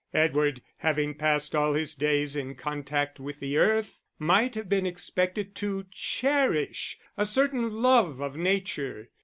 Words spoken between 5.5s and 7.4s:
to cherish a